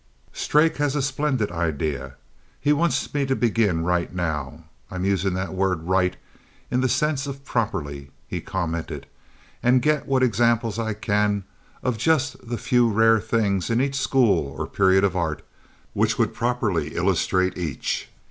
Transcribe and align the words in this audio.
Strake 0.33 0.77
has 0.77 0.95
a 0.95 1.01
splendid 1.03 1.51
idea. 1.51 2.15
He 2.59 2.73
wants 2.73 3.13
me 3.13 3.23
to 3.27 3.35
begin 3.35 3.83
right 3.83 4.11
now—I'm 4.11 5.05
using 5.05 5.35
that 5.35 5.53
word 5.53 5.83
'right' 5.83 6.17
in 6.71 6.81
the 6.81 6.89
sense 6.89 7.27
of 7.27 7.45
'properly,'" 7.45 8.09
he 8.27 8.41
commented—"and 8.41 9.79
get 9.83 10.07
what 10.07 10.23
examples 10.23 10.79
I 10.79 10.95
can 10.95 11.43
of 11.83 11.99
just 11.99 12.49
the 12.49 12.57
few 12.57 12.89
rare 12.89 13.19
things 13.19 13.69
in 13.69 13.79
each 13.79 13.93
school 13.93 14.55
or 14.59 14.65
period 14.65 15.03
of 15.03 15.15
art 15.15 15.43
which 15.93 16.17
would 16.17 16.33
properly 16.33 16.95
illustrate 16.95 17.55
each. 17.55 18.09